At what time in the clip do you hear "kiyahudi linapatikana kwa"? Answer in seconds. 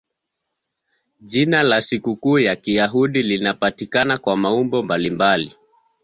2.55-4.37